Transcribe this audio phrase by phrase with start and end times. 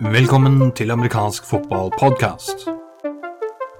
[0.00, 2.68] Velkommen til amerikansk fotballpodkast.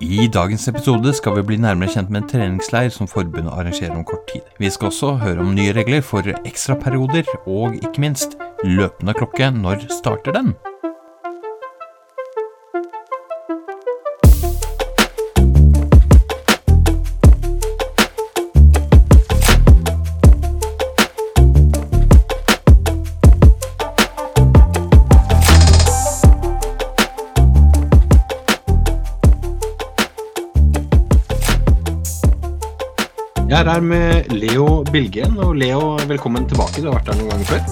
[0.01, 4.03] I dagens episode skal vi bli nærmere kjent med en treningsleir som forbundet arrangerer om
[4.05, 4.41] kort tid.
[4.59, 9.51] Vi skal også høre om nye regler for ekstraperioder, og ikke minst løpende klokke.
[9.51, 10.72] Når starter den?
[33.73, 35.39] Her med Leo Bilgen.
[35.41, 36.83] Og Leo, velkommen tilbake.
[36.83, 37.63] Du har vært her noen ganger før.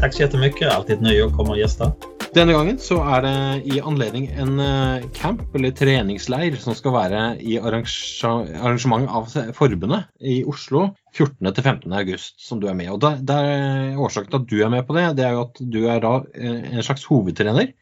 [0.00, 1.90] Takk så jättemycket, alltid et nøye å komme og gjeste.
[2.34, 3.34] Denne gangen så er det
[3.68, 10.40] i anledning en eh, camp, eller treningsleir, som skal være i arrangement av forbundet i
[10.48, 11.36] Oslo 14.
[11.44, 11.92] til 15.
[11.92, 12.94] august, som du er med.
[12.94, 15.44] Og det, det er Årsaken til at du er med på det, det er jo
[15.44, 17.74] at du er da eh, en slags hovedtrener.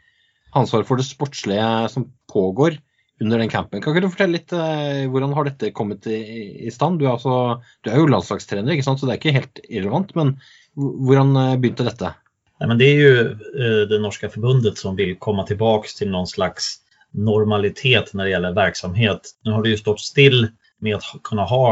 [0.58, 2.82] Ansvar for det sportslige som pågår
[3.20, 3.82] under den campen.
[3.82, 6.18] Kan ikke du fortelle litt eh, hvordan har dette kommet i,
[6.66, 6.98] i stand?
[6.98, 9.00] Du er, altså, du er jo landslagstrener, ikke sant?
[9.00, 10.14] så det er ikke helt irrelevant.
[10.18, 10.34] Men
[10.74, 12.14] hvordan eh, begynte dette?
[12.62, 16.30] Nei, men det er jo eh, det norske forbundet som vil komme tilbake til noen
[16.30, 16.78] slags
[17.12, 19.32] normalitet når det gjelder verksamhet.
[19.44, 20.46] Nå har det jo stått still
[20.82, 21.66] med å kunne ha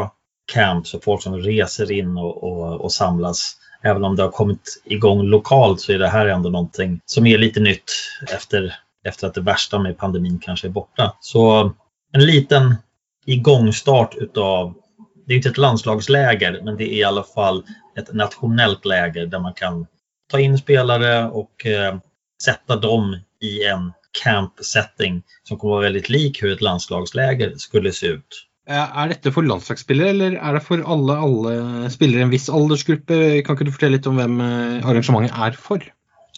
[0.51, 3.57] camps og folk som reser inn og, og, og samlas.
[3.83, 7.39] Även om det har kommet igång lokalt så er det här ändå någonting som er
[7.39, 7.93] litt nytt
[8.33, 8.75] efter,
[9.05, 11.17] efter att det värsta med pandemin kanske är borta.
[11.21, 11.73] Så
[12.13, 12.75] en liten
[13.27, 14.75] igångstart utav,
[15.27, 17.65] det är inte ett landslagsläger, men det är i alla fall
[17.99, 19.87] ett nationellt läger där man kan
[20.31, 21.97] ta in spelare och eh,
[22.43, 23.93] sätta dem i en
[24.23, 28.47] camp setting som kommer vara väldigt lik hur ett landslagsläger skulle se ut.
[28.69, 32.51] Eh, Er dette for landslagsspillere, eller er det for alle, alle spillere i en viss
[32.51, 33.43] aldersgruppe?
[33.43, 35.85] Kan ikke du fortelle litt om hvem eh, arrangementet er for?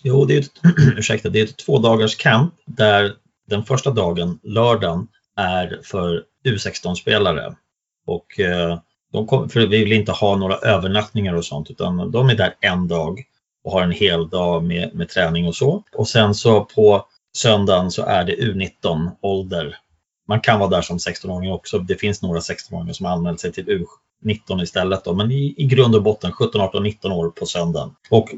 [0.03, 0.53] Jo, det är ett,
[0.99, 3.13] ursäkta, det är ett två dagars camp där
[3.49, 7.55] den första dagen, lördagen, är för U16-spelare.
[8.07, 8.79] Och eh,
[9.13, 12.55] de kom, för vi vill inte ha några övernattningar och sånt utan de är där
[12.61, 13.23] en dag
[13.65, 15.83] och har en hel dag med, med träning och så.
[15.97, 19.79] Och sen så på söndagen så är det U19 ålder.
[20.29, 21.79] Man kan vara där som 16-åring också.
[21.79, 23.87] Det finns några 16-åringar som anmält sig till
[24.25, 25.05] U19 istället.
[25.05, 25.15] Då.
[25.15, 27.95] Men i, i grund och botten 17, 18, 19 år på söndagen.
[28.11, 28.29] Och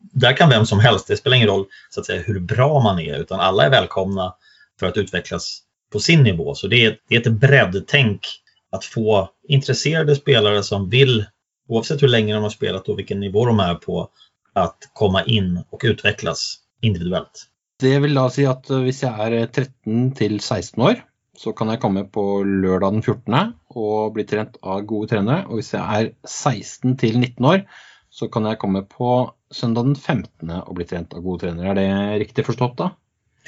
[0.00, 2.98] där kan vem som helst, det spelar ingen roll så att säga, hur bra man
[2.98, 4.34] är, utan alla är välkomna
[4.80, 5.62] för att utvecklas
[5.92, 6.54] på sin nivå.
[6.54, 8.26] Så det är, det är ett breddtänk
[8.72, 11.24] att få intresserade spelare som vill,
[11.68, 14.08] oavsett hur länge de har spelat och vilken nivå de är på,
[14.52, 17.46] att komma in och utvecklas individuellt.
[17.80, 20.98] Det vil da si at eh, hvis jeg er 13 til 16 år,
[21.40, 23.54] så kan jeg komme på lørdag den 14.
[23.72, 25.46] og bli trent av gode trenere.
[25.48, 27.62] Og hvis jeg er 16 til 19 år,
[28.10, 30.50] så kan jeg komme på søndag den 15.
[30.60, 31.70] og bli trent av gode trenere.
[31.70, 32.90] Er det riktig forstått, da?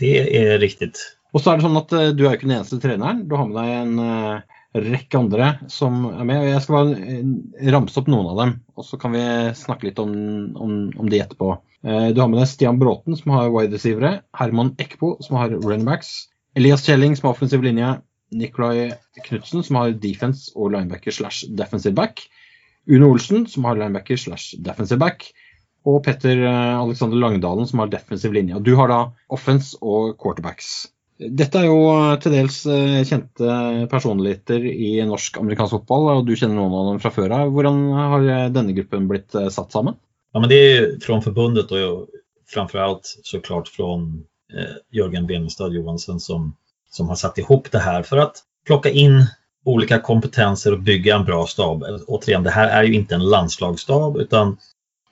[0.00, 0.92] Det er riktig.
[1.32, 3.24] Og så er det sånn at eh, du er ikke den eneste treneren.
[3.28, 6.44] Du har med deg en eh, rekke andre som er med.
[6.44, 9.24] og Jeg skal bare eh, ramse opp noen av dem, og så kan vi
[9.58, 10.14] snakke litt om,
[10.56, 11.54] om, om de etterpå.
[11.82, 14.20] Du har med deg Stian Bråten, som har wide receivere.
[14.38, 16.28] Herman Ekpo, som har running backs.
[16.54, 17.88] Elias Kjelling, som har offensiv linje.
[18.38, 18.92] Nikolai
[19.26, 22.22] Knutsen, som har defense og linebacker slash defensive back.
[22.90, 25.28] Uno Olsen, som har linebacker slash defensive back.
[25.88, 28.56] Og Petter eh, Alexander Langdalen, som har defensiv linje.
[28.58, 29.00] Og du har da
[29.34, 30.88] offense og quarterbacks.
[31.22, 33.58] Dette er jo eh, til dels eh, kjente
[33.90, 37.52] personligheter i norsk-amerikansk fotball, og du kjenner noen av dem fra før av.
[37.54, 39.98] Hvordan har denne gruppen blitt satt sammen?
[40.32, 42.08] Ja, men det er fra forbundet og
[42.52, 46.52] framfor alt så klart eh, Jørgen Benestad Johansen, som,
[46.90, 48.02] som har satt ihop det her.
[48.08, 48.30] For å
[48.68, 49.22] plukke in
[49.64, 51.84] olika kompetenser och bygga en bra stab.
[52.06, 54.56] Återigen, det här är ju inte en landslagsstab utan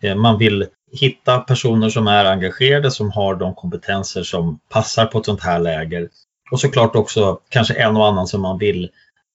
[0.02, 5.18] eh, man vill hitta personer som är engagerade, som har de kompetenser som passar på
[5.18, 6.08] ett sånt här läger.
[6.50, 8.88] Och såklart också kanske en och annan som man vill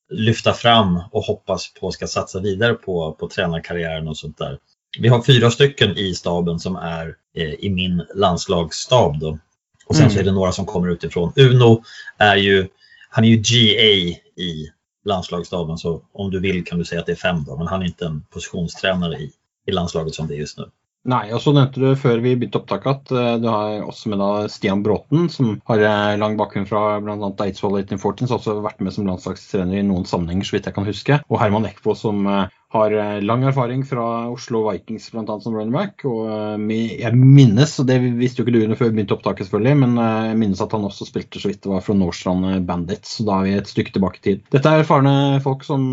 [0.09, 4.57] lyfta fram och hoppas på ska satsa vidare på, på tränarkarriären och sånt där.
[4.99, 9.19] Vi har fyra stycken i staben som är eh, i min landslagsstab.
[9.19, 9.37] Då.
[9.85, 10.13] Och sen Mm.
[10.13, 11.33] så är det några som kommer utifrån.
[11.35, 11.83] Uno
[12.17, 12.67] är ju,
[13.09, 14.69] han är ju GA i
[15.05, 17.81] landslagsstaben så om du vill kan du säga att det är fem då, men han
[17.81, 19.31] är inte en positionstränare i,
[19.65, 20.69] i landslaget som det är just nu.
[21.05, 24.21] Nei, og så nevnte du før vi begynte opptaket at eh, du har også med
[24.23, 27.29] da Stian Bråten, som har eh, lang bakgrunn fra bl.a.
[27.45, 30.77] Eidsvoll 1814, som også har vært med som landslagstrener i noen sammenhenger, så vidt jeg
[30.77, 31.19] kan huske.
[31.29, 35.35] Og Herman Eckbo, som eh, har lang erfaring fra Oslo Vikings bl.a.
[35.39, 36.01] som running back.
[36.09, 36.25] Og
[36.65, 40.01] jeg minnes, og det visste jo ikke du under før vi begynte opptaket, selvfølgelig, men
[40.01, 43.37] jeg minnes at han også spilte så vidt det var fra Nordstrand Bandits, så da
[43.37, 44.43] er vi et stykke tilbake i tid.
[44.57, 45.15] Dette er erfarne
[45.45, 45.87] folk som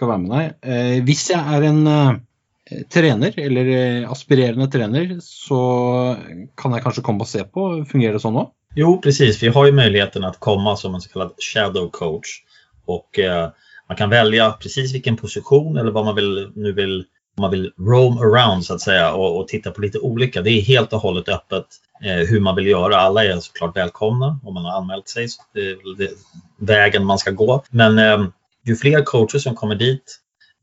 [0.00, 1.06] skal være med deg.
[1.06, 2.18] Hvis jeg er en
[2.92, 3.68] trener, eller
[4.12, 5.60] aspirerende trener, så
[6.56, 7.68] kan jeg kanskje komme og se på.
[7.88, 8.48] Fungerer det sånn nå?
[8.76, 9.42] Jo, precis.
[9.42, 12.28] Vi har ju möjligheten att komma som en så kallad shadow coach.
[12.86, 13.48] Och eh,
[13.88, 17.04] man kan välja precis vilken position eller vad man vill, nu vill,
[17.38, 20.42] man vill roam around så att säga och, och titta på lite olika.
[20.42, 21.66] Det är helt och hållet öppet
[22.04, 22.96] eh, man vill göra.
[22.96, 25.28] Alla är såklart välkomna om man har anmält sig.
[25.28, 26.10] Så det er
[26.58, 27.62] vägen man ska gå.
[27.70, 28.26] Men eh,
[28.66, 30.18] ju fler coacher som kommer dit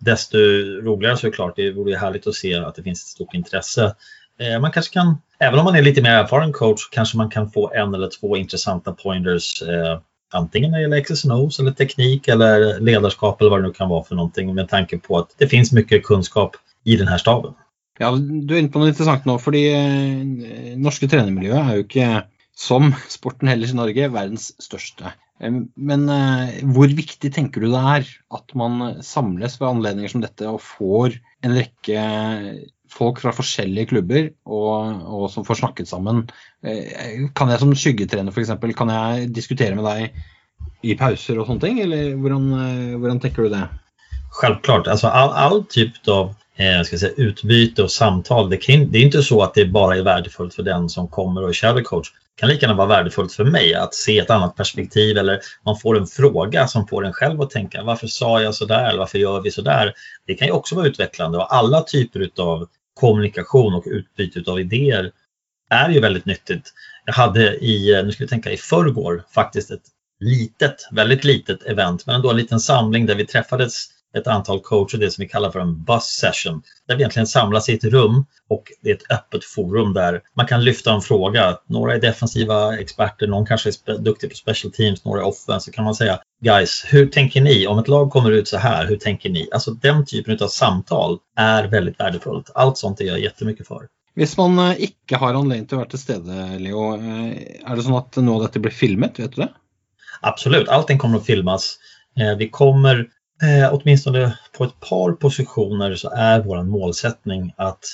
[0.06, 0.38] desto
[0.84, 1.56] roligare såklart.
[1.56, 3.96] Det vore härligt att se att det finns ett stort intresse
[4.40, 7.52] Eh, man kanske kan, även om man är lite mer erfaren coach, kanske man kan
[7.52, 10.00] få en eller två intressanta pointers eh,
[10.34, 14.04] antingen när det gäller XSNOs eller teknik eller ledarskap eller vad det nu kan vara
[14.04, 17.54] för någonting med tanke på att det finns mycket kunskap i den här staben.
[18.00, 22.10] Ja, du er inne på noe interessant nå, fordi eh, norske trenermiljøet er jo ikke,
[22.56, 25.14] som sporten ellers i Norge, verdens største.
[25.40, 28.06] Men eh, hvor viktig tenker du det er
[28.38, 32.06] at man samles ved anledninger som dette og får en rekke
[32.96, 36.24] folk fra forskjellige klubber og, og, som får snakket sammen.
[36.64, 38.54] Eh, kan jeg som skyggetrener f.eks.
[38.78, 43.46] kan jeg diskutere med deg i pauser og sånne ting, eller hvordan, eh, hvordan tenker
[43.46, 43.66] du det?
[44.36, 48.98] Självklart, alltså all, all typ av eh, ska säga, utbyte och samtal, det, kan, det
[48.98, 51.84] är inte så att det bara är värdefullt för den som kommer och är shadow
[51.84, 52.12] coach.
[52.36, 55.78] Det kan lika gärna vara värdefullt för mig att se ett annat perspektiv eller man
[55.78, 59.18] får en fråga som får en själv att tänka varför sa jag sådär eller varför
[59.18, 59.94] gör vi sådär?
[60.28, 65.12] Det kan ju också vara utvecklande och alla typer av kommunikation och utbyte av idéer
[65.70, 66.74] är ju väldigt nyttigt.
[67.06, 69.84] Jag hade i, nu ska vi tänka i förrgår, faktiskt ett
[70.20, 73.88] litet, väldigt litet event, men ändå en liten samling där vi träffades
[74.18, 77.70] ett antal coacher, det som vi kallar för en bus session, där vi egentligen samlas
[77.70, 81.58] i ett rum och det är ett öppet forum där man kan lyfta en fråga.
[81.68, 85.66] Några är defensiva experter, någon kanske är duktig på special teams, några är offense.
[85.66, 87.68] Så kan man säga, guys, hur tänker ni?
[87.68, 89.50] Om ett lag kommer ut så här, hur tänker ni?
[89.52, 92.52] Alltså den typen av samtal är väldigt värdefullt.
[92.56, 93.88] Allt sånt är jag jättemycket för.
[94.16, 97.34] Hvis man eh, ikke har anledning til å være til stede, Leo, eh,
[97.68, 99.20] er det sånn at nå dette blir filmet?
[99.20, 99.50] vet du det?
[100.22, 101.78] Absolut, allting kommer att filmas.
[102.20, 103.10] Eh, vi kommer
[103.42, 107.86] eh, åtminstone på ett par positioner så är vår målsättning att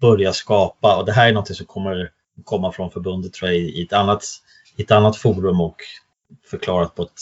[0.00, 2.10] börja skapa, och det här är något som kommer
[2.44, 4.24] komma från förbundet tror jag, i ett annat,
[4.76, 5.76] i ett annat forum och
[6.50, 7.20] förklarat på ett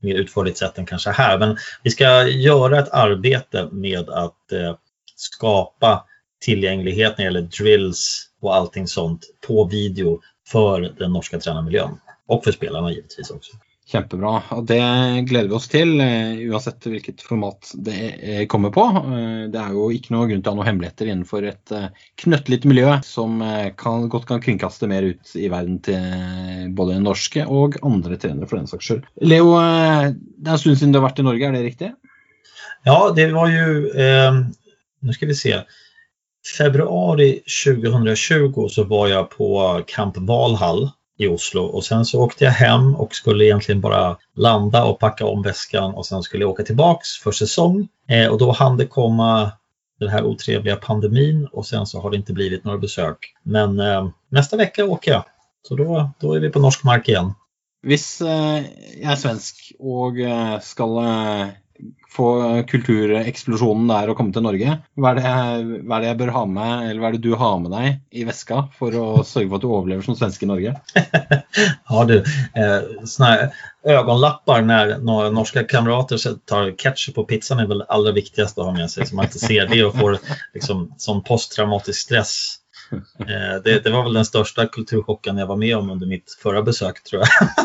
[0.00, 1.38] mer utförligt sätt än kanske här.
[1.38, 4.76] Men vi ska göra ett arbete med att eh,
[5.16, 6.04] skapa
[6.40, 12.00] tillgänglighet när det gäller drills och allting sånt på video för den norska tränarmiljön.
[12.26, 13.52] Och för spelarna givetvis också.
[13.90, 14.32] Kjempebra.
[14.54, 14.80] og Det
[15.26, 18.84] gleder vi oss til, eh, uansett hvilket format det eh, kommer på.
[19.00, 21.74] Eh, det er jo ikke noe grunn til å ha noen hemmeligheter innenfor et
[22.22, 23.40] knøttlite miljø som
[23.80, 28.60] kan, godt kan kringkaste mer ut i verden til både norske og andre trenere, for
[28.60, 29.10] den saks skyld.
[29.26, 31.92] Leo, det er en stund siden du har vært i Norge, er det riktig?
[32.86, 34.40] Ja, det var jo eh,
[35.00, 35.58] Nå skal vi se.
[36.44, 39.48] Februari 2020 så var jeg på
[39.88, 40.86] Camp Valhall
[41.20, 45.26] i Oslo och sen så åkte jag hem och skulle egentligen bara landa och packa
[45.26, 47.88] om väskan och sen skulle jag åka tillbaks för säsong.
[48.08, 49.52] Eh, och då hann det komma
[50.00, 53.34] den här otrevliga pandemin och sen så har det inte blivit några besök.
[53.42, 55.24] Men eh, nästa vecka åker jag.
[55.68, 55.76] Så
[56.20, 57.34] då är vi på norsk mark igen.
[57.80, 58.64] Hvis eh,
[59.00, 60.98] jeg er svensk og eh, skal
[62.10, 62.26] få
[62.66, 64.74] kultureksplosjonen der og komme til Norge.
[64.98, 67.36] Hva er, det, hva er, det, jeg bør ha med, eller hva er det du
[67.38, 70.50] har med deg i veska for å sørge for at du overlever som svenske i
[70.50, 70.74] Norge?
[71.92, 73.50] Har du eh, sånne
[73.94, 76.20] ögonlappar når, når norske kamerater
[76.50, 79.30] tar ketchup på pizzaen, er vel det aller viktigste å ha med seg, så man
[79.30, 80.18] ikke ser det og får
[80.58, 82.34] liksom, sånn posttraumatisk stress.
[82.92, 86.72] Eh, det, det var vel den største kultursjokken jeg var med om under mitt forrige
[86.72, 87.34] besøk, tror jag.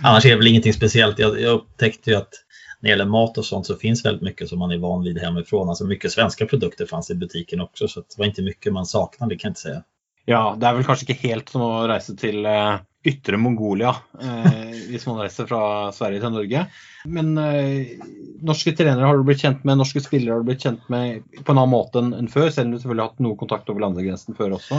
[0.00, 1.18] Annars är det väl ingenting speciellt.
[1.18, 2.32] Jag, jag upptäckte ju att
[2.80, 5.18] när det gäller mat och sånt så finns väldigt mycket som man är van vid
[5.18, 5.68] hemifrån.
[5.68, 9.36] Alltså mycket svenska produkter fanns i butiken också så det var inte mycket man saknade
[9.36, 9.82] kan jag inte säga.
[10.24, 13.90] Ja, det er vel kanskje ikke helt som å reise til uh, yttre Mongolia
[14.22, 16.62] uh, hvis man reiser fra Sverige til Norge.
[17.10, 18.04] Men uh,
[18.46, 21.50] norske trenere har du blitt kjent med, norske spillere har du blitt kjent med på
[21.50, 24.38] en annen måte enn før, selv om du selvfølgelig har hatt noe kontakt over landegrensen
[24.38, 24.78] før også.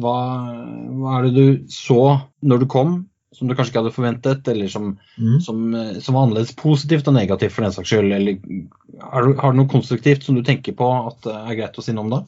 [0.00, 0.16] Hva,
[0.96, 2.00] hva er det du så
[2.40, 2.96] når du kom
[3.36, 5.38] som du kanskje ikke hadde forventet, eller som, mm.
[5.44, 8.14] som, eh, som, var annerledes positivt og negativt for den saks skyld?
[8.16, 8.40] Eller
[9.12, 11.94] har du, har du noe konstruktivt som du tenker på at er greit å si
[11.94, 12.24] noe om det?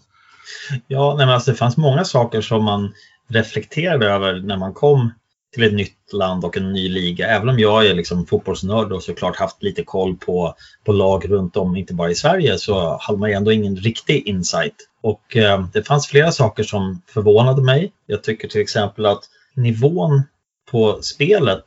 [0.92, 2.92] Ja, nei, men altså, det fanns mange saker som man
[3.32, 5.10] reflekterte over når man kom
[5.52, 7.28] til et nytt land og en ny liga.
[7.28, 10.46] Selv om jeg er liksom fotballnerd og så klart hatt litt koll på,
[10.86, 14.86] på lag rundt om, ikke bare i Sverige, så hadde man ändå ingen riktig insight.
[15.04, 17.90] Og eh, det fanns flere saker som förvånade meg.
[18.08, 18.76] Jeg syns f.eks.
[18.76, 20.22] at att nivån
[20.70, 21.64] på spelet,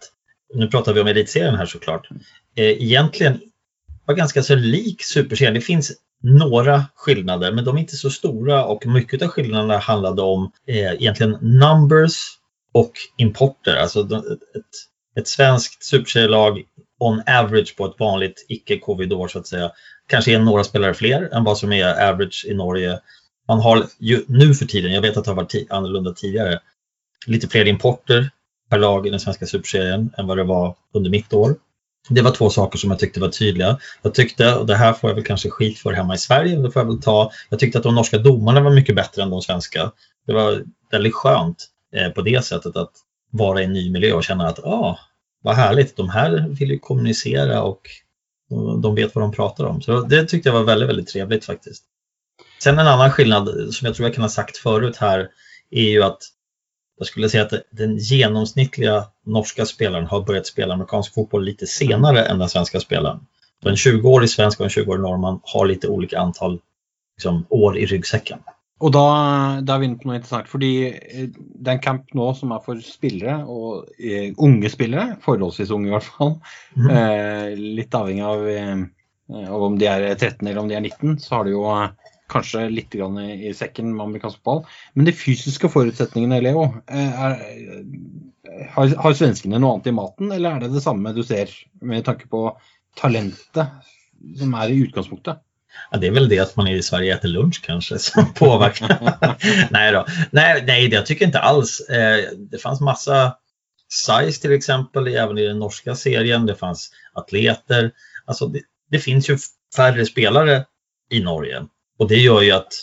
[0.54, 2.08] nu pratar vi om elitserien här såklart,
[2.56, 3.42] eh, egentligen
[4.06, 5.54] var ganska så lik superserien.
[5.54, 5.92] Det finns
[6.24, 10.94] några skillnader, men de är inte så stora och mycket av skillnaderna handlade om eh,
[10.94, 12.38] egentligen numbers
[12.72, 13.76] och importer.
[13.76, 16.64] Alltså ett, ett svenskt superserielag
[17.00, 19.72] on average på ett vanligt icke-covid-år så att säga
[20.08, 23.00] kanske är några spelare fler än vad som är average i Norge.
[23.48, 26.60] Man har ju nu för tiden, jag vet att det har varit annorlunda tidigare,
[27.28, 28.30] lite fler importer
[28.70, 31.56] per lag i den svenska superserien än vad det var under mitt år.
[32.10, 33.80] Det var två saker som jag tyckte var tydliga.
[34.02, 36.72] Jag tyckte, och det här får jag väl kanske skit för hemma i Sverige, det
[36.72, 37.32] får jag väl ta.
[37.50, 39.92] Jag tyckte att de norska domarna var mycket bättre än de svenska.
[40.28, 42.92] Det var väldigt skönt eh, på det sättet att
[43.32, 45.00] vara i en ny miljö och känna att ah,
[45.44, 47.82] vad härligt, de här vill ju kommunicera och
[48.82, 49.82] de vet vad de pratar om.
[49.82, 51.84] Så det tyckte jag var väldigt, väldigt trevligt faktiskt.
[52.64, 55.30] Sen en annan skillnad som jag tror jag kan ha sagt förut här
[55.72, 56.20] är ju att
[56.98, 62.26] jag skulle säga att den genomsnittliga norska spelaren har börjat spela amerikansk fotboll lite senare
[62.26, 63.20] än den svenska spelaren.
[63.64, 66.60] Så en 20-årig svensk och en 20-årig norrman har lite olika antal
[67.18, 68.40] liksom, år i ryggsäcken.
[68.84, 69.06] Og da,
[69.64, 70.50] da, er vi inne på noe interessant.
[70.52, 75.16] fordi eh, det er en camp nå som er for spillere, og uh, unge spillere.
[75.24, 76.34] Forholdsvis unge, i hvert fall.
[76.76, 76.90] Mm.
[76.92, 81.16] Uh, litt avhengig av, uh, av, om de er 13 eller om de er 19,
[81.24, 81.64] så har de jo
[82.32, 83.02] kanskje litt i,
[83.50, 84.64] i sekken med amerikansk fotball.
[84.98, 87.40] Men de fysiske forutsetningene, Leo, er,
[88.76, 91.52] har, har svenskene noe annet i maten, eller er det det samme du ser
[91.86, 92.48] med tanke på
[93.00, 93.92] talentet
[94.40, 95.42] som er i utgangspunktet?
[95.92, 98.94] Ja, det er vel det at man i Sverige spiser lunsj, kanskje, som påvirker.
[99.76, 100.06] nei da.
[100.36, 101.78] Nei, nei, det syns jeg ikke alls.
[101.92, 103.18] Eh, det fanns masse
[103.92, 106.48] size til eksempel, även i den norske serien.
[106.48, 106.88] Det fanns
[107.20, 107.92] atleter.
[108.26, 109.38] Altså, det, det finns jo
[109.76, 110.64] færre spillere
[111.12, 111.66] i Norge
[111.98, 112.74] och det gör ju att,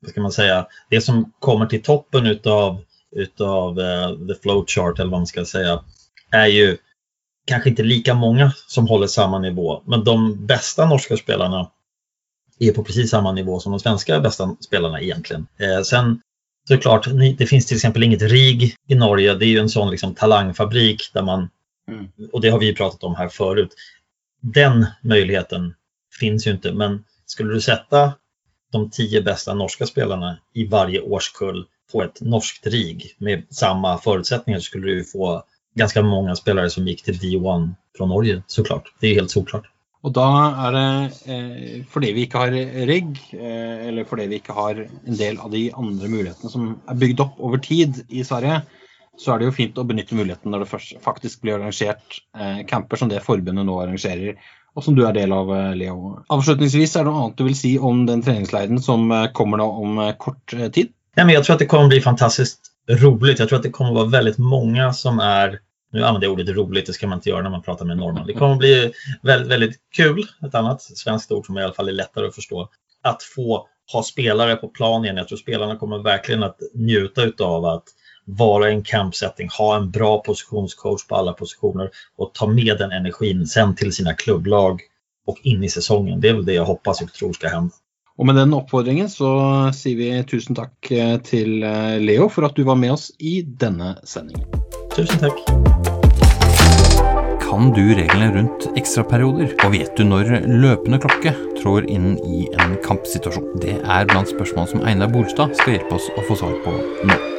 [0.00, 2.84] vad ska man säga, det som kommer till toppen utav,
[3.16, 5.84] utav uh, the flowchart eller vad man ska säga
[6.30, 6.76] är ju
[7.46, 9.82] kanske inte lika många som håller samma nivå.
[9.86, 11.70] Men de bästa norska spelarna
[12.58, 15.46] är på precis samma nivå som de svenska bästa spelarna egentligen.
[15.58, 16.20] Eh, sen
[16.68, 19.34] såklart, det finns till exempel inget RIG i Norge.
[19.34, 21.48] Det är ju en sån liksom talangfabrik där man,
[21.88, 22.08] mm.
[22.32, 23.74] och det har vi pratat om här förut.
[24.40, 25.74] Den möjligheten
[26.20, 28.12] finns ju inte, men skulle du sätta
[28.74, 34.60] de tio bästa norska spelarna i varje årskull på ett norskt RIG med samma förutsättningar
[34.60, 35.42] skulle du få
[35.74, 38.92] ganska många spelare som gick till D1 från Norge såklart.
[39.00, 39.70] Det är helt såklart.
[40.04, 40.28] Og da
[40.66, 40.88] er det
[41.32, 42.56] eh, fordi vi ikke har
[42.90, 46.98] rigg, eh, eller fordi vi ikke har en del av de andre mulighetene som er
[47.00, 48.60] bygd opp over tid i Sverige,
[49.16, 53.00] så er det jo fint å benytte muligheten når det faktisk blir arrangert eh, camper
[53.00, 54.36] som det forbundet nå arrangerer,
[54.74, 56.24] og som du er del av, eh, Leo.
[56.34, 59.68] Avslutningsvis, er det noe annet du vil si om den treningsleiren som eh, kommer nå
[59.84, 60.90] om eh, kort tid?
[61.14, 62.58] Ja, jag tror at det kommer bli fantastisk
[62.90, 63.38] roligt.
[63.38, 65.60] Jeg tror at det kommer være veldig mange som er
[65.94, 68.26] nu använder jag ordet roligt, det ska man inte göra när man pratar med norrman.
[68.26, 71.92] Det kommer bli väldigt, väldigt kul, ett annat svenskt ord som i alla fall är
[71.92, 72.68] lättare att förstå,
[73.02, 75.16] att få ha spelare på plan igen.
[75.16, 77.84] Jag tror spelarna kommer verkligen att njuta av att
[78.24, 82.92] vara i en campsetting, ha en bra positionscoach på alla positioner och ta med den
[82.92, 84.80] energin sen till sina klubblag
[85.26, 86.20] och in i säsongen.
[86.20, 87.74] Det är väl det jag hoppas och tror ska hända.
[88.16, 89.26] Och med den oppfordringen så
[89.74, 93.42] sier vi tusen tack til till eh, Leo för att du var med oss i
[93.42, 94.44] denna sändning.
[94.96, 95.34] Tusen tack.
[97.50, 102.78] Kan du reglene rundt ekstraperioder, og vet du når løpende klokke trår inn i en
[102.86, 103.60] kampsituasjon?
[103.62, 106.74] Det er blant spørsmål som Einar Bolstad skal hjelpe oss å få svar på
[107.10, 107.33] nå.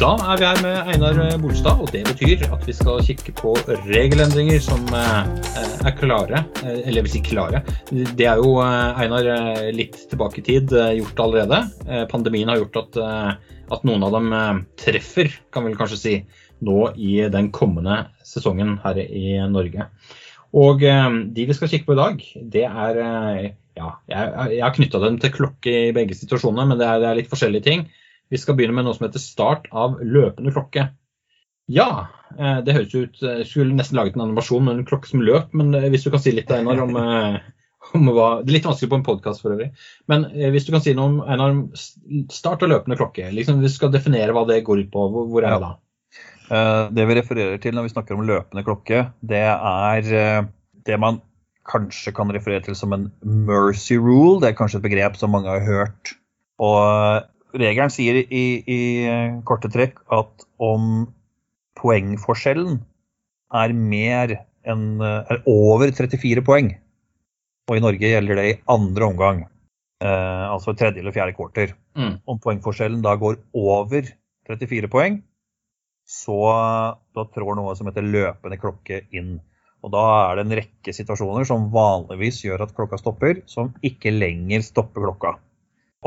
[0.00, 3.50] Da er vi her med Einar Bolstad, og det betyr at vi skal kikke på
[3.84, 5.26] regelendringer som eh,
[5.84, 6.40] er klare.
[6.62, 7.60] Eh, eller jeg vil si klare.
[7.90, 9.28] Det er jo, eh, Einar,
[9.76, 11.60] litt tilbake i tid gjort allerede.
[12.08, 12.98] Pandemien har gjort at,
[13.76, 14.32] at noen av dem
[14.80, 16.16] treffer, kan vi kanskje si,
[16.64, 19.90] nå i den kommende sesongen her i Norge.
[20.56, 22.22] Og de vi skal kikke på i dag,
[22.54, 26.88] det er Ja, jeg, jeg har knytta dem til klokke i begge situasjonene, men det
[26.88, 27.84] er, det er litt forskjellige ting.
[28.30, 30.88] Vi skal begynne med noe som heter start av løpende klokke.
[31.70, 35.22] Ja, eh, det høres ut Jeg skulle nesten laget en animasjon med en klokke som
[35.22, 37.38] løp, men eh, hvis du kan si litt, Einar, om, eh,
[37.98, 39.70] om hva Det er litt vanskelig på en podkast for øvrig.
[40.10, 41.54] Men hvis du kan si noe om, Einar,
[42.34, 43.30] start av løpende klokke.
[43.34, 45.06] Liksom, vi skal definere hva det går ut på.
[45.14, 45.72] Hvor er det da?
[46.50, 50.48] Det vi refererer til når vi snakker om løpende klokke, det er
[50.86, 51.20] det man
[51.70, 54.40] kanskje kan referere til som en mercy rule.
[54.42, 56.14] Det er kanskje et begrep som mange har hørt.
[56.60, 57.26] Og
[57.56, 58.80] regelen sier i, i,
[59.48, 61.08] korte trekk at om
[61.80, 62.80] poengforskjellen
[63.56, 64.36] er mer
[64.68, 66.74] enn er over 34 poeng,
[67.70, 69.40] og i Norge gjelder det i andre omgang,
[70.04, 72.20] eh, altså tredje eller fjerde kvarter, mm.
[72.28, 74.12] om poengforskjellen da går over
[74.50, 75.20] 34 poeng,
[76.10, 76.40] så
[77.14, 79.36] da trår noe som heter løpende klokke inn.
[79.80, 84.12] Og da er det en rekke situasjoner som vanligvis gjør at klokka stopper, som ikke
[84.12, 85.36] lenger stopper klokka.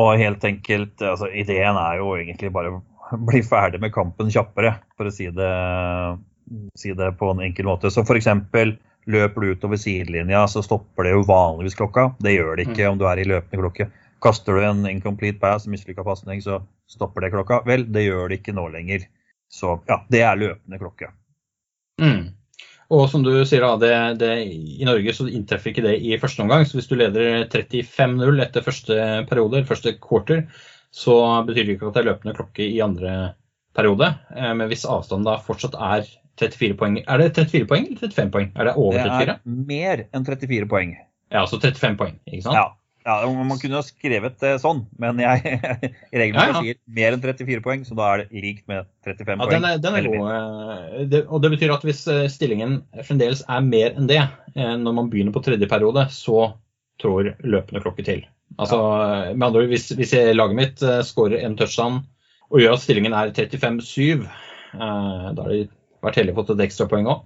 [0.04, 4.76] Og helt enkelt, altså ideen er jo egentlig bare å bli ferdig med kampen kjappere,
[4.98, 5.54] for å si det,
[6.80, 7.94] si det på en enkel måte.
[7.94, 8.30] Så f.eks.
[9.08, 12.10] løper du utover sidelinja, så stopper det jo vanligvis klokka.
[12.20, 13.90] Det gjør det ikke om du er i løpende klokke.
[14.24, 17.64] Kaster du en incomplete pass, mislykka pasning, så stopper det klokka.
[17.68, 19.08] Vel, det gjør det ikke nå lenger.
[19.54, 21.12] Så ja, det er løpende klokke.
[22.02, 22.34] Mm.
[22.94, 24.32] Og som du sier, da, det, det,
[24.82, 26.66] i Norge så inntreffer ikke det i første omgang.
[26.68, 28.98] Så hvis du leder 35-0 etter første
[29.30, 30.44] periode, eller første quarter,
[30.94, 31.16] så
[31.48, 33.14] betyr det ikke at det er løpende klokke i andre
[33.78, 34.12] periode.
[34.36, 36.06] Eh, men hvis avstanden da fortsatt er
[36.42, 38.52] 34 poeng Er det 34 poeng eller 35 poeng?
[38.58, 39.26] Er det over 34?
[39.26, 40.96] Det er mer enn 34 poeng.
[41.34, 42.58] Ja, altså 35 poeng, ikke sant?
[42.58, 42.66] Ja.
[43.04, 45.42] Ja, Man kunne jo skrevet det sånn, men jeg
[46.14, 46.62] i regelen ja, ja.
[46.62, 49.52] sier mer enn 34 poeng, så da er det likt med 35 ja, poeng.
[49.52, 50.30] Den er, den er god.
[50.36, 54.76] Eh, det, og det betyr at hvis eh, stillingen fremdeles er mer enn det eh,
[54.80, 56.54] når man begynner på tredje periode, så
[57.04, 58.24] trår løpende klokke til.
[58.56, 59.34] Altså, ja.
[59.34, 62.04] med andre ord, hvis, hvis laget mitt skårer en touchdown
[62.54, 64.28] og gjør at stillingen er 35-7,
[64.78, 64.92] da
[65.34, 65.64] har de
[66.06, 67.24] vært heldige fått et ekstrapoeng òg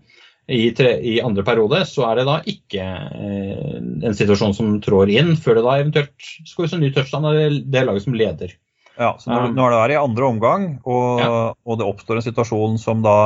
[0.48, 3.75] i, tre, i, andre periode, så er det da ikke eh,
[4.08, 7.50] en situasjon som trår inn, før det da eventuelt skåres en ny touchdown av det,
[7.68, 8.56] det laget som leder.
[8.98, 11.32] Ja, så når, når det er i andre omgang, og, ja.
[11.51, 13.18] og, det oppstår en situasjon som da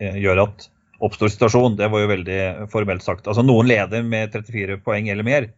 [0.00, 0.68] eh, gjør at
[1.04, 2.38] oppstår situasjon, det var jo veldig
[2.72, 3.26] formelt sagt.
[3.26, 5.50] Altså Noen leder med 34 poeng eller mer,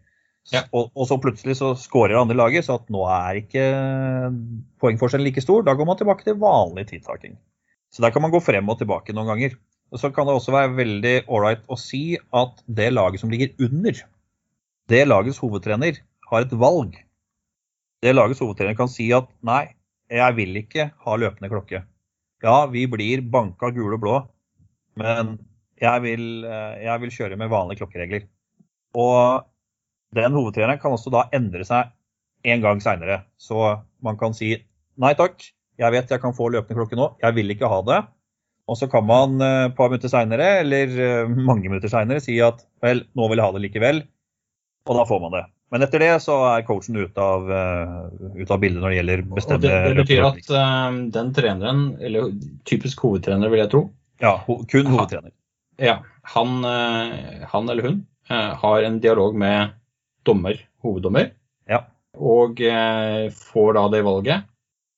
[0.51, 0.65] ja.
[0.73, 3.67] og, og, så plutselig så skårer andre laget, så at nå er ikke
[4.81, 5.69] poengforskjellen like stor.
[5.69, 7.37] Da går man tilbake til vanlig tidtaking.
[7.93, 9.57] Så der kan man gå frem og tilbake noen ganger
[9.99, 13.97] så kan det også være veldig ålreit å si at det laget som ligger under,
[14.91, 15.99] det lagets hovedtrener
[16.31, 16.95] har et valg.
[18.03, 19.65] Det lagets hovedtrener kan si at nei,
[20.11, 21.83] jeg vil ikke ha løpende klokke.
[22.43, 24.17] Ja, vi blir banka gule og blå,
[24.99, 25.37] men
[25.81, 28.27] jeg vil, eh, jeg vil kjøre med vanlige klokkeregler.
[28.95, 29.47] Og
[30.17, 31.93] den hovedtreneren kan også da endre seg
[32.45, 33.25] en gang seinere.
[33.39, 34.57] Så man kan si
[35.01, 35.43] nei takk,
[35.81, 38.01] jeg vet jeg kan få løpende klokke nå, jeg vil ikke ha det.
[38.71, 42.37] Og så kan man eh, et par minutter seinere, eller eh, mange minutter seinere, si
[42.45, 44.05] at vel, nå vil jeg ha det likevel.
[44.87, 45.47] Og da får man det.
[45.71, 49.21] Men etter det så er coachen ute av, uh, ut av bildet når det gjelder
[49.37, 52.33] bestemme det, det betyr at uh, den treneren, eller
[52.67, 53.83] typisk hovedtrener vil jeg tro
[54.19, 55.31] Ja, ho kun hovedtrener.
[55.79, 56.01] Ja,
[56.35, 59.77] han, uh, han eller hun har en dialog med
[60.27, 61.33] dommer, hoveddommer,
[61.71, 61.81] ja.
[62.15, 62.61] og
[63.35, 64.45] får da det valget,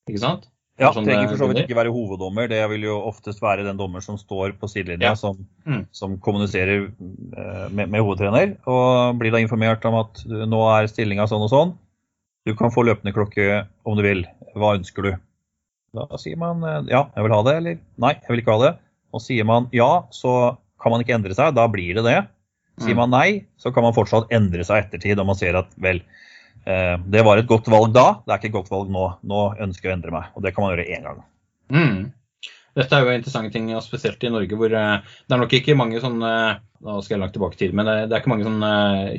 [0.05, 0.49] ikke sant?
[0.81, 2.49] Ja, det trenger for så vidt ikke være hoveddommer.
[2.49, 5.19] Det vil jo oftest være den dommer som står på sidelinja, ja.
[5.19, 5.83] som, mm.
[5.93, 8.55] som, kommuniserer eh, med, med, hovedtrener.
[8.71, 11.75] Og blir da informert om at nå er stillinga sånn og sånn.
[12.49, 14.25] Du kan få løpende klokke om du vil.
[14.57, 15.13] Hva ønsker du?
[15.93, 18.65] Da sier man eh, ja, jeg vil ha det, eller nei, jeg vil ikke ha
[18.65, 18.75] det.
[19.13, 21.53] Og sier man ja, så kan man ikke endre seg.
[21.59, 22.19] Da blir det det.
[22.81, 23.05] Sier mm.
[23.05, 23.29] man nei,
[23.61, 26.32] så kan man fortsatt endre seg ettertid om man ser at vel, Eh,
[26.63, 29.07] det var et godt valg da, det er ikke et godt valg nå.
[29.27, 30.29] Nå ønsker jeg å endre meg.
[30.37, 31.23] Og det kan man gjøre én gang.
[31.73, 31.97] Mm.
[32.79, 36.01] Dette er jo interessante ting, spesielt i Norge hvor eh, det er nok ikke mange
[36.01, 36.33] sånne
[36.83, 38.71] Nå skal jeg langt tilbake til, men det er ikke mange sånne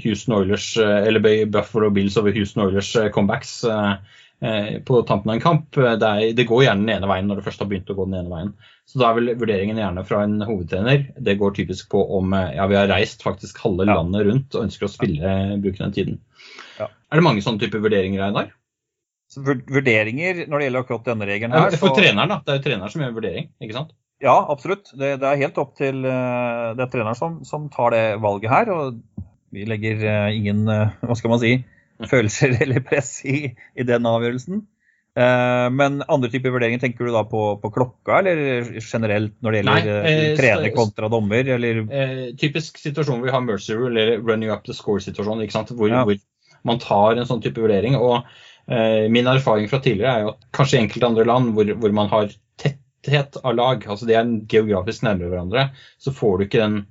[0.03, 5.69] Houston Oilers eller Buffalo Bills over Houston Oilers comebacks på tampen av en kamp.
[5.71, 8.09] Det, er, det, går gjerne den ene veien når det først har begynt å gå
[8.09, 8.51] den ene veien.
[8.83, 11.05] Så da er vel vurderingen gjerne fra en hovedtrener.
[11.23, 14.89] Det går typisk på om ja, vi har reist faktisk halve landet rundt og ønsker
[14.89, 16.19] å spille, bruke den tiden.
[16.79, 16.89] Ja.
[16.89, 18.53] Er det mange sånne typer vurderinger, Einar?
[19.33, 21.97] Vurderinger når det gjelder akkurat denne regelen her For så...
[21.97, 22.39] treneren, da.
[22.45, 23.93] Det er jo treneren som gjør vurdering, ikke sant?
[24.23, 24.91] Ja, absolutt.
[24.95, 28.53] Det, det er helt opp til uh, det er treneren som, som, tar det valget
[28.53, 28.71] her.
[28.71, 31.57] Og vi legger uh, ingen, uh, hva skal man si,
[32.09, 34.67] følelser eller press i, i den avgjørelsen.
[35.13, 39.83] Men andre typer vurderinger, tenker du da på, på klokka, eller generelt når det gjelder
[39.91, 41.51] Nei, eh, trener kontra dommer?
[41.53, 41.83] Eller?
[41.85, 45.43] Eh, typisk situasjon hvor vi har mercy rule eller running up the score-situasjon,
[45.77, 46.01] hvor, ja.
[46.01, 46.17] hvor,
[46.67, 47.97] man tar en sånn type vurdering.
[47.99, 48.23] og
[48.67, 51.95] eh, Min erfaring fra tidligere er jo at kanskje i enkelte andre land hvor, hvor
[51.95, 56.63] man har tetthet av lag, altså de er geografisk nærmere hverandre, så får du ikke
[56.63, 56.81] den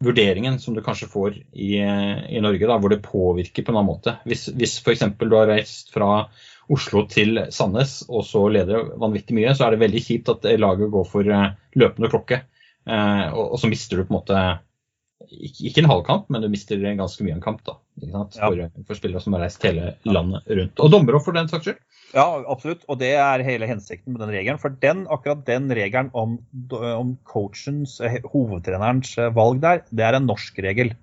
[0.00, 3.90] vurderingen som du kanskje får i, i Norge, da, hvor det påvirker på en annen
[3.90, 4.16] måte.
[4.24, 5.04] Hvis, hvis f.eks.
[5.20, 6.24] du har reist fra
[6.70, 10.92] Oslo til Sandnes og så leder vanvittig mye, så er det veldig kjipt at laget
[10.92, 12.42] går for eh, løpende klokke.
[12.88, 14.44] Eh, og, så mister du på en måte
[15.28, 17.76] ikke en halv kamp, men du mister ganske mye en kamp da,
[18.34, 18.68] for, ja.
[18.86, 20.80] for, spillere som har reist hele landet rundt.
[20.80, 21.82] Og dommere for den saks skyld.
[22.14, 22.82] Ja, absolutt.
[22.90, 24.58] Og det er hele hensikten med den regelen.
[24.62, 26.38] For den, akkurat den regelen om,
[26.72, 30.94] om coachens, eh, hovedtrenerens valg der, det er en norsk regel.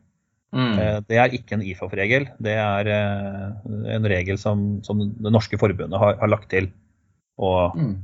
[0.55, 0.75] Mm.
[0.79, 2.27] Eh, det er ikke en IFAF-regel.
[2.43, 6.71] Det er eh, en regel som, som, det norske forbundet har, har lagt til.
[7.37, 7.95] Og mm.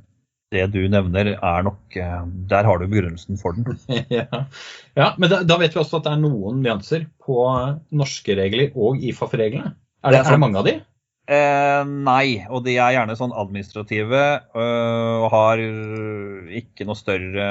[0.53, 3.77] Det du nevner, er nok eh, Der har du begrunnelsen for den.
[4.13, 4.45] ja.
[4.95, 7.43] ja, men da, da, vet vi også at det er noen nyanser på
[7.95, 9.75] norske regler og IFAF-reglene.
[10.03, 10.77] Er, det, er det mange av de?
[11.33, 14.23] Eh, nei, og de er gjerne sånn administrative
[14.59, 15.61] øh, og har
[16.59, 17.45] ikke noe større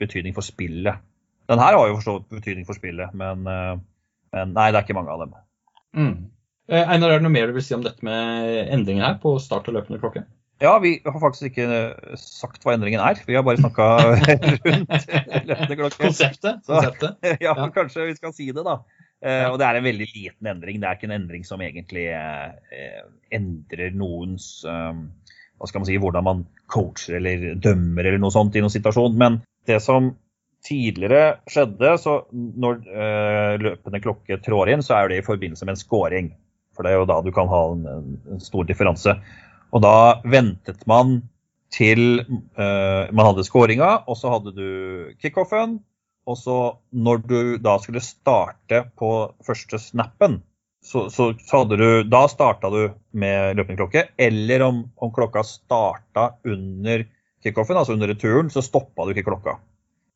[0.00, 1.04] betydning for spillet.
[1.46, 5.12] Den her har jo forstått betydning for spillet, men, men, nei, det er ikke mange
[5.12, 5.36] av dem.
[5.96, 6.16] Mm.
[6.66, 9.36] Eh, Einar, er det noe mer du vil si om dette med endringer her på
[9.42, 10.24] start og løpende klokke?
[10.62, 13.18] Ja, vi har faktisk ikke eh, sagt hva endringen er.
[13.26, 13.88] Vi har bare snakka
[14.68, 15.10] rundt
[15.44, 16.00] løpende klokke.
[16.00, 16.62] Konseptet?
[16.64, 17.18] konseptet.
[17.20, 18.78] Så, ja, ja, kanskje vi skal si det, da.
[19.20, 20.80] Eh, og det er en veldig liten endring.
[20.80, 23.04] Det er ikke en endring som egentlig eh,
[23.36, 25.04] endrer noens eh,
[25.56, 29.16] hva skal man si, hvordan man coacher eller dømmer eller noe sånt i noen situasjon.
[29.20, 30.14] Men det som
[30.66, 35.76] tidligere skjedde, så når eh, løpende klokke trår inn, så er det i forbindelse med
[35.76, 36.30] en scoring.
[36.76, 39.16] For det er jo da du kan ha en, en stor differanse.
[39.74, 41.20] Og da ventet man
[41.74, 44.68] til uh, man hadde scoringa, og så hadde du
[45.22, 45.80] kickoffen.
[46.26, 46.58] Og så
[46.90, 49.10] når du da skulle starte på
[49.46, 50.40] første snappen,
[50.86, 52.80] så, så, så hadde du Da starta du
[53.18, 54.06] med løpende klokke.
[54.18, 57.06] Eller om, om klokka starta under
[57.42, 59.58] kickoffen, altså under returen, så stoppa du ikke klokka.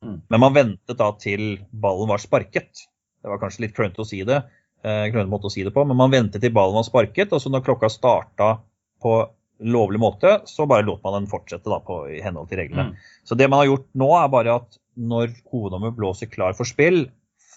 [0.03, 0.17] Mm.
[0.27, 2.87] Men man ventet da til ballen var sparket.
[3.21, 4.41] Det var kanskje litt klønete å si det,
[4.83, 7.51] eh, måte å si det på, men man ventet til ballen var sparket, og så
[7.53, 8.55] når klokka starta
[9.01, 9.13] på
[9.61, 12.91] lovlig måte, så bare lot man den fortsette da, på, i henhold til reglene.
[12.91, 13.09] Mm.
[13.27, 17.05] Så det man har gjort nå, er bare at når hoveddommer blåser klar for spill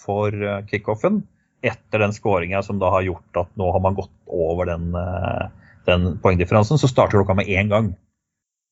[0.05, 1.23] for uh, kickoffen,
[1.64, 5.49] etter den skåringa som da har gjort at nå har man gått over den, uh,
[5.88, 7.95] den poengdifferansen, så starter klokka med én gang.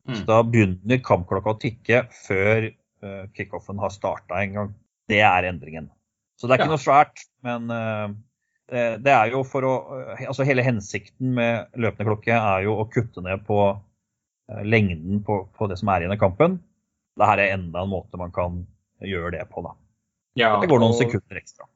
[0.09, 0.19] Mm.
[0.19, 4.77] Så da begynner kampklokka å tikke før uh, kickoffen har starta en gang.
[5.09, 5.89] Det er endringen.
[6.37, 6.77] Så det er ikke ja.
[6.77, 8.09] noe svært, men Eh,
[8.71, 12.89] det er jo for å eh, Altså hele hensikten med løpende klokke er jo å
[12.91, 16.59] kutte ned på eh, lengden på, på det som er igjen i kampen.
[17.19, 18.63] Dette er enda en måte man kan
[19.03, 19.75] gjøre det på, da.
[20.39, 21.67] Ja, det går noen sekunder ekstra.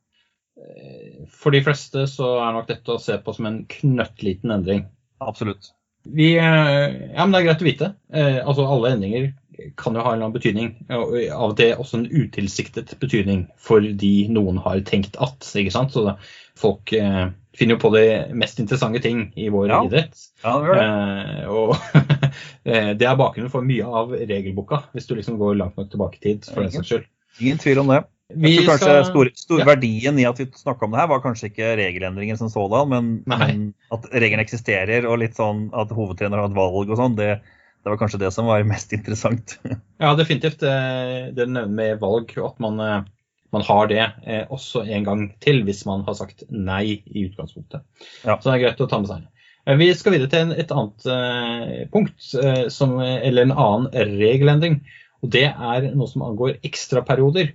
[1.29, 4.87] For de fleste så er nok dette å se på som en knøttliten endring.
[5.20, 5.75] Absolutt.
[6.14, 7.88] Vi, ja, men Det er greit å vite.
[8.14, 9.33] Altså Alle endringer
[9.77, 10.73] kan jo ha en eller annen betydning.
[10.92, 15.49] Og av og til også en utilsiktet betydning fordi noen har tenkt at.
[15.57, 15.95] ikke sant?
[15.95, 16.16] Så da,
[16.59, 18.05] folk eh, finner jo på de
[18.38, 19.83] mest interessante ting i vår ja.
[19.88, 20.27] idrett.
[20.45, 21.77] Ja, det, eh, og
[22.69, 26.21] eh, det er bakgrunnen for mye av regelboka, hvis du liksom går langt nok tilbake
[26.21, 26.51] i tid.
[26.51, 27.09] for den saks skyld.
[27.40, 28.05] Ingen tvil om det.
[28.35, 29.05] Jeg tror kanskje skal...
[29.07, 29.67] stor, stor ja.
[29.69, 33.12] Verdien i at vi snakka om det her, var kanskje ikke regelendringen som sådan, men,
[33.31, 37.37] men at reglene eksisterer og litt sånn at hovedtrener har et valg og sånn, det,
[37.39, 39.59] det, var kanskje det som var mest interessant.
[40.03, 40.59] ja, definitivt.
[40.65, 43.07] Det du nevner med valg, at man
[43.55, 47.85] man har det eh, også en gang til hvis man har sagt nei i utgangspunktet.
[48.27, 48.37] Ja.
[48.37, 49.27] Så det er greit å ta med seg.
[49.67, 54.81] Eh, vi skal videre til et annet eh, punkt, eh, som, eller en annen regelendring.
[55.23, 57.55] og Det er noe som angår ekstraperioder.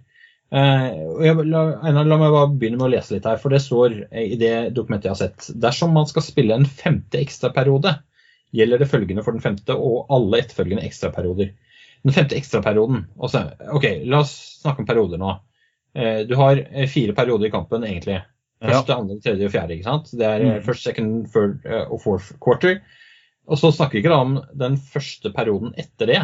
[0.52, 1.62] Eh, la,
[2.04, 5.08] la meg bare begynne med å lese litt her, for det står i det dokumentet
[5.08, 5.52] jeg har sett.
[5.64, 7.96] Dersom man skal spille en femte ekstraperiode,
[8.52, 11.54] gjelder det følgende for den femte og alle etterfølgende ekstraperioder.
[12.04, 13.46] Den femte ekstraperioden også,
[13.78, 15.38] OK, la oss snakke om perioder nå.
[15.96, 18.20] Eh, du har eh, fire perioder i kampen, egentlig.
[18.62, 18.98] Første, ja.
[19.00, 19.78] andre, tredje og fjerde.
[19.78, 20.12] ikke sant?
[20.12, 20.66] Det er mm.
[20.68, 22.82] first, second, third og fourth quarter.
[23.50, 26.20] Og så snakker vi ikke da om den første perioden etter det,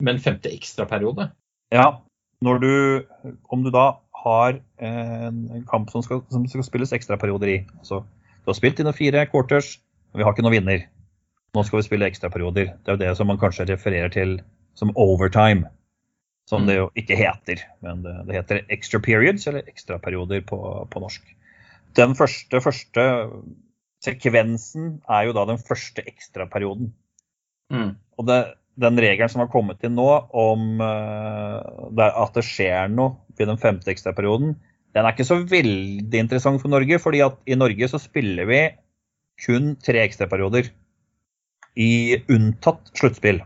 [0.00, 1.28] men femte ekstraperiode.
[1.74, 1.90] Ja,
[2.44, 2.72] når du,
[3.52, 3.86] om du da
[4.22, 7.58] har en kamp som skal, som skal spilles ekstraperioder i.
[7.80, 8.02] Altså,
[8.40, 9.74] du har spilt dine fire quarters,
[10.10, 10.86] men vi har ikke noen vinner.
[11.56, 12.72] Nå skal vi spille ekstraperioder.
[12.80, 14.38] Det er jo det som man kanskje refererer til
[14.78, 15.68] som overtime
[16.50, 16.80] som det mm.
[16.80, 17.62] jo ikke heter.
[17.84, 20.58] Men det, det heter extra periods, eller ekstraperioder på,
[20.90, 21.28] på norsk.
[21.98, 23.04] Den første, første
[24.02, 26.90] sekvensen er jo da den første ekstraperioden.
[27.70, 27.92] Mm.
[28.18, 28.40] Og det,
[28.80, 33.58] den regelen som har kommet til nå om uh, at det skjer noe i den
[33.60, 34.54] femte ekstraperioden,
[34.94, 36.98] den er ikke så veldig interessant for Norge.
[36.98, 38.60] fordi at i Norge så spiller vi
[39.46, 40.70] kun tre ekstraperioder.
[41.78, 43.40] I unntatt sluttspill.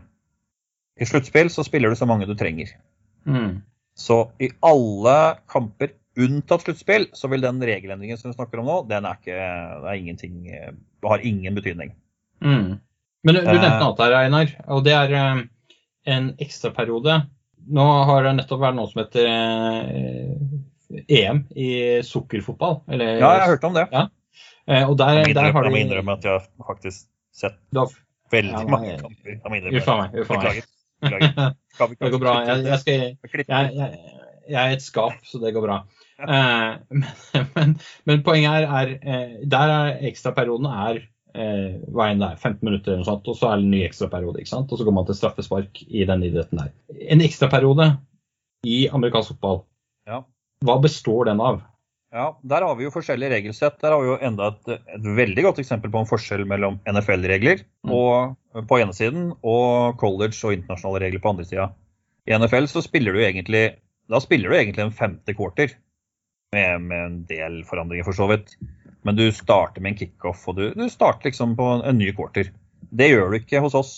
[0.99, 2.71] I sluttspill så spiller du så mange du trenger.
[3.25, 3.61] Mm.
[3.95, 8.81] Så i alle kamper unntatt sluttspill, så vil den regelendringen som vi snakker om nå,
[8.89, 9.35] den er ikke,
[9.83, 10.35] det er ingenting,
[11.03, 11.93] har ingen betydning.
[12.43, 12.77] Mm.
[13.25, 15.41] Men du, nevnte noe her, Einar, og det er um,
[16.15, 17.17] en ekstraperiode.
[17.75, 19.25] Nå har det nettopp vært noe som heter
[21.09, 21.69] EM i
[22.05, 22.83] sukkerfotball.
[22.93, 23.87] Eller, ja, jeg har hørt om det.
[23.89, 24.05] Ja.
[24.85, 25.79] Og der, jeg der har de...
[25.79, 29.39] innrømme at jeg har faktisk sett veldig ja, mange kamper.
[29.79, 30.15] Uffa meg.
[30.29, 30.69] Beklager.
[31.99, 32.35] det går bra.
[32.47, 33.03] Jeg, jeg, skal,
[33.53, 33.89] jeg,
[34.49, 35.81] jeg, er et skap, så det går bra.
[36.21, 37.09] Eh, men,
[37.55, 37.75] men,
[38.07, 41.03] men, poenget er, er, eh, der er ekstraperioden er
[41.35, 43.71] eh, hva enn det er, 15 minutter eller noe sånt, og så er det en
[43.75, 44.39] ny ekstraperiode.
[44.41, 44.71] ikke sant?
[44.71, 46.71] Og så går man til straffespark i den idretten der.
[47.11, 47.91] En ekstraperiode
[48.65, 49.63] i amerikansk fotball,
[50.07, 50.23] Ja.
[50.65, 51.61] hva består den av?
[52.15, 53.79] Ja, Der har vi jo forskjellige regelsett.
[53.81, 57.65] Der har vi jo enda et, et veldig godt eksempel på en forskjell mellom NFL-regler
[57.85, 58.35] Mm.
[58.67, 61.73] på ene siden og college og internasjonale regler på andre sida.
[62.27, 63.75] I NFL så spiller du egentlig
[64.09, 65.73] da spiller du egentlig en femte quarter
[66.53, 68.55] med, med en del forandringer, for så vidt.
[69.05, 72.49] Men du starter med en kickoff, og du, du starter liksom på en, ny quarter.
[72.89, 73.93] Det gjør du ikke hos oss.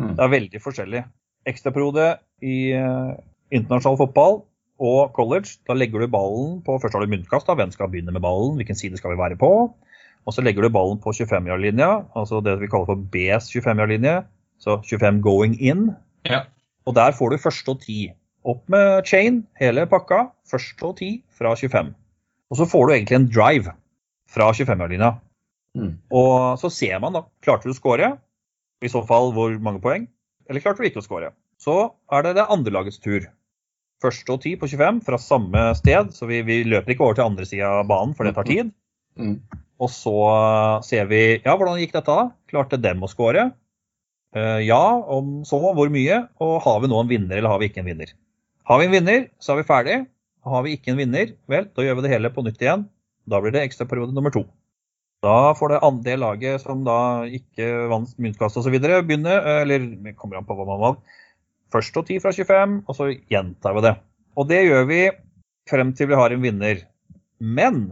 [0.00, 0.14] Mm.
[0.16, 1.02] Det er veldig forskjellig.
[1.50, 2.06] Ekstraperiode
[2.44, 3.10] i eh,
[3.52, 4.40] internasjonal fotball
[4.84, 7.54] og college, da legger du ballen på Først har du myntkast, da.
[7.58, 8.56] Hvem skal begynne med ballen?
[8.58, 9.52] Hvilken side skal vi være på?
[10.24, 14.22] Og så legger du ballen på 25-yard-linja, altså det vi kaller for Bs 25-yard-linje.
[14.58, 15.90] Så 25 going in.
[16.24, 16.46] Ja.
[16.88, 18.08] Og der får du første og ti.
[18.44, 20.30] Opp med chain, hele pakka.
[20.48, 21.92] Første og ti fra 25.
[22.50, 23.74] Og så får du egentlig en drive
[24.34, 25.14] fra 25-yard-linja.
[25.78, 25.94] Mm.
[26.14, 28.12] Og så ser man da, klarte du å score?
[28.84, 30.06] I så fall hvor mange poeng?
[30.50, 31.32] Eller klarte du ikke å score?
[31.62, 31.76] Så
[32.12, 33.26] er det det andre lagets tur.
[34.02, 37.28] Første og ti på 25 fra samme sted, så vi, vi løper ikke over til
[37.28, 38.72] andre sida av banen, for det tar tid.
[39.16, 39.38] Mm.
[39.82, 40.16] Og så
[40.86, 42.26] ser vi ja, hvordan gikk dette da?
[42.50, 43.48] Klarte dem å score?
[44.34, 44.82] Eh, ja,
[45.16, 46.24] om så hvor mye?
[46.42, 48.12] Og har vi nå en vinner, eller har vi ikke en vinner?
[48.68, 49.98] Har vi en vinner, så er vi ferdig.
[50.44, 52.84] Har vi ikke en vinner, vel, da gjør vi det hele på nytt igjen.
[53.30, 54.44] Da blir det ekstraperiode nummer to.
[55.24, 58.76] Da får det andre laget som da ikke vant myntkast osv.
[58.76, 61.20] begynne, eller det kommer an på hva man valgte.
[61.72, 63.94] Først og ti fra 25, og så gjentar vi det.
[64.36, 65.00] Og det gjør vi
[65.70, 66.84] frem til vi har en vinner.
[67.40, 67.88] Men,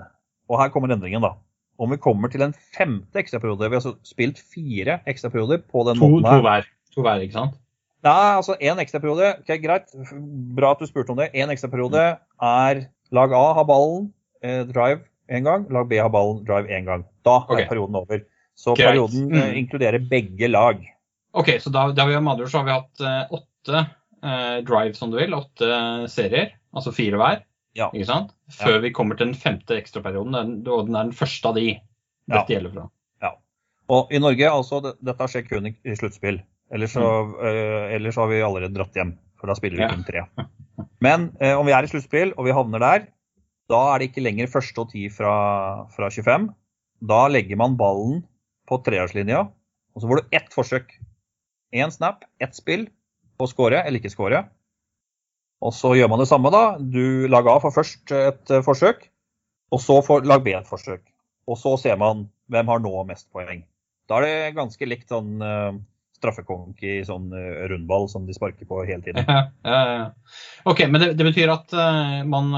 [0.51, 1.35] og her kommer endringen, da.
[1.81, 5.99] Om vi kommer til en femte ekstraperiode Vi har altså spilt fire ekstraperioder på den
[5.99, 6.69] To, måten to hver.
[6.95, 7.57] To hver, ikke sant?
[8.05, 9.33] Nei, altså én ekstraperiode.
[9.41, 9.89] Ok, greit.
[10.55, 11.31] Bra at du spurte om det.
[11.33, 14.13] Én ekstraperiode er lag A har ballen,
[14.45, 15.01] eh, drive
[15.33, 15.67] én gang.
[15.73, 17.05] Lag B har ballen, drive én gang.
[17.25, 17.69] Da er Ok.
[17.69, 18.23] perioden over.
[18.55, 18.93] Så Greit.
[18.93, 19.55] perioden eh, Mm.
[19.63, 20.83] inkluderer begge lag.
[21.35, 23.87] Ok, så da, da vi, har Madur, så har vi hatt eh, åtte
[24.23, 25.33] eh, drive, som du vil.
[25.35, 27.43] Åtte serier, altså fire hver.
[27.75, 27.89] Ja.
[27.95, 28.35] Ikke sant?
[28.53, 31.67] Før vi kommer til den femte ekstraperioden, den- og den er den første av de
[32.29, 32.37] Ja.
[32.37, 32.91] dette gjelder fra.
[33.23, 33.31] Ja.
[33.89, 36.43] Og i Norge, altså, det, dette skjer kun i, i sluttspill.
[36.71, 39.89] Ellers så, uh, ellers har vi allerede dratt hjem, for da spiller vi Ja.
[39.89, 40.23] kun tre.
[41.01, 43.07] Men uh, om vi er i sluttspill og vi havner der,
[43.71, 45.35] da er det ikke lenger første og ti fra,
[45.95, 46.49] fra 25.
[47.13, 48.23] Da legger man ballen
[48.69, 49.45] på treårslinja,
[49.93, 50.93] og så får du ett forsøk.
[51.73, 52.89] Én snap, ett spill
[53.39, 54.45] på å score eller ikke score.
[55.63, 56.77] Og så gjør man det samme, da.
[56.79, 59.07] Du lag A får først et eh, forsøk,
[59.73, 61.05] og så får lag B et forsøk.
[61.51, 63.65] Og så ser man hvem har nå mest poeng.
[64.11, 65.73] Da er det ganske likt sånn uh,
[66.19, 69.25] straffekonk i sånn eh, rundball som de sparker på hele tiden.
[69.31, 70.37] Ja, ja, ja.
[70.69, 72.51] Ok, men det, det betyr at uh, man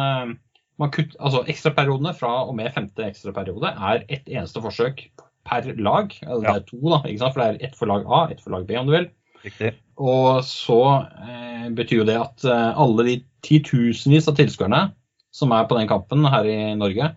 [0.95, 5.07] kutt, altså ekstraperiodene fra og med femte ekstraperiode er ett eneste forsøk
[5.47, 6.15] per lag.
[6.27, 6.53] Altså, Ja.
[6.53, 7.35] Det er to, da, ikke sant?
[7.35, 9.09] for det er ett for lag A, ett for lag B, om du vil.
[9.45, 9.75] Riktig.
[10.01, 10.81] Og så
[11.29, 14.89] eh, betyr jo det at eh, alle de titusenvis av tilskuerne
[15.35, 17.13] som er på den kampen her i Norge,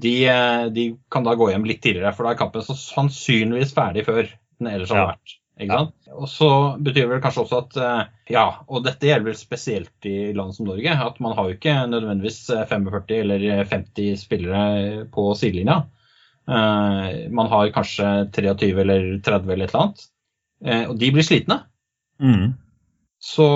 [0.00, 3.74] de, eh, de kan da gå hjem litt tidligere, for da er kampen så sannsynligvis
[3.76, 5.36] ferdig før den ellers hadde vært.
[5.60, 5.94] Sant?
[6.12, 6.48] Og så
[6.82, 10.66] betyr det kanskje også at eh, ja, og dette gjelder vel spesielt i land som
[10.68, 15.82] Norge, at man har jo ikke nødvendigvis eh, 45 eller 50 spillere på sidelinja.
[16.48, 20.08] Eh, man har kanskje 23 eller 30 eller et eller annet.
[20.64, 21.62] Eh, og de blir slitne.
[22.22, 22.54] Mm.
[23.22, 23.46] Så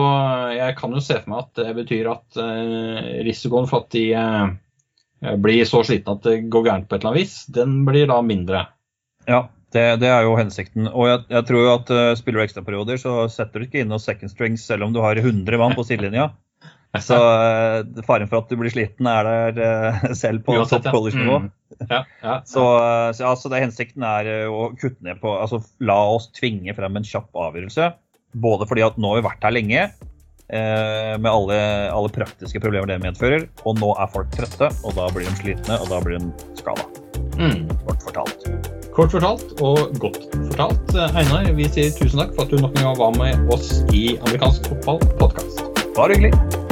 [0.54, 4.06] jeg kan jo se for meg at det betyr at eh, risikoen for at de
[4.14, 8.06] eh, blir så slitne at det går gærent på et eller annet vis, den blir
[8.10, 8.66] da mindre.
[9.26, 10.86] Ja, det, det er jo hensikten.
[10.92, 13.90] Og jeg, jeg tror jo at uh, spiller du ekstraperioder, så setter du ikke inn
[13.90, 16.30] noen second strings selv om du har 100 mann på sidelinja.
[17.02, 20.96] Så uh, faren for at du blir sliten er der uh, selv på Uansett, topp
[20.96, 21.38] college-nivå.
[21.44, 21.52] Mm.
[21.90, 25.98] Ja, ja, Så, uh, så altså, det hensikten er å kutte ned på Altså la
[26.14, 27.90] oss tvinge frem en kjapp avgjørelse.
[28.36, 29.88] Både fordi at nå har vi vært her lenge,
[30.46, 31.56] med alle,
[31.90, 33.48] alle praktiske problemer det medfører.
[33.66, 36.86] Og nå er folk trøtte, og da blir de slitne, og da blir de skada.
[37.40, 37.64] Mm.
[37.88, 38.84] Kort fortalt.
[38.96, 40.94] Kort fortalt og godt fortalt.
[40.96, 43.82] Eh, Einar, vi sier tusen takk for at du nok en gang var med oss
[43.92, 45.60] i Amerikansk fotball podkast.
[45.98, 46.65] Bare hyggelig.